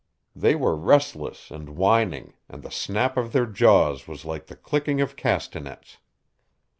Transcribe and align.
They 0.35 0.55
were 0.55 0.75
restless 0.75 1.51
and 1.51 1.77
whining, 1.77 2.33
and 2.49 2.63
the 2.63 2.71
snap 2.71 3.17
of 3.17 3.33
their 3.33 3.45
jaws 3.45 4.07
was 4.07 4.25
like 4.25 4.47
the 4.47 4.55
clicking 4.55 4.99
of 4.99 5.15
castanets. 5.15 5.99